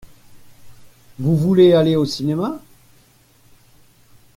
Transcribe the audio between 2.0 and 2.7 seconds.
cinéma?